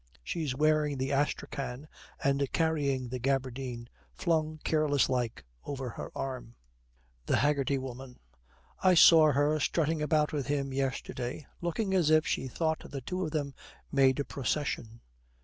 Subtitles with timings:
[0.23, 1.87] She's wearing the astrakhan,
[2.23, 6.55] and carrying the gabardine, flung careless like over her arm.'
[7.27, 8.17] THE HAGGERTY WOMAN.
[8.81, 13.23] 'I saw her strutting about with him yesterday, looking as if she thought the two
[13.23, 13.53] of them
[13.91, 15.01] made a procession.'